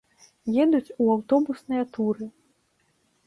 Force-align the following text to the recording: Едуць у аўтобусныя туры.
Едуць 0.63 0.93
у 1.03 1.09
аўтобусныя 1.15 1.83
туры. 1.97 2.25